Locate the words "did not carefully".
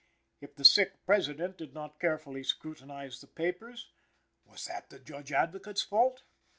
1.59-2.41